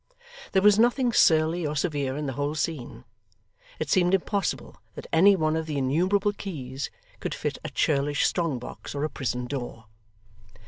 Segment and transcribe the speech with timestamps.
[0.53, 3.05] There was nothing surly or severe in the whole scene.
[3.77, 6.89] It seemed impossible that any one of the innumerable keys
[7.19, 9.85] could fit a churlish strong box or a prison door.